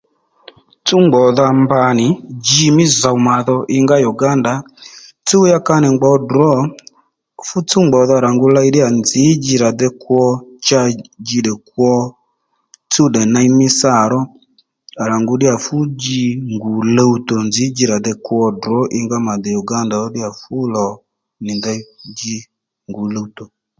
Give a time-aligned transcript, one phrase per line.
[0.85, 2.07] Tsúw nbgò dha mba nì
[2.45, 4.53] ji mí zòw mà dho i ngá Uganda
[5.25, 6.45] tsúw ya ka nì ngbǒ ddrǒ
[7.47, 10.21] fú tsúw ngbò dha rà ngu ley ddíya nzǐ ji rà dey kwo
[10.65, 10.81] cha
[11.27, 11.91] ji tdè kwo
[12.91, 14.19] tsúw tdè ney mí sǎ ró
[15.01, 16.21] à rà ngu ddiya fú ji
[16.53, 20.55] ngù luwtò nzǐ ji rà dey kwo ddrǒ i ngá mà dè Uganda ddíya fú
[20.75, 20.85] lò
[21.45, 21.79] nì ndey
[22.17, 22.35] ji
[22.89, 23.43] ngǔ luwtò